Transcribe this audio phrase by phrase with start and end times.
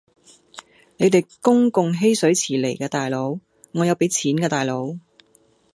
[0.97, 3.37] 你哋公共嬉水池嚟㗎大佬，
[3.73, 4.97] 我有俾錢㗎大佬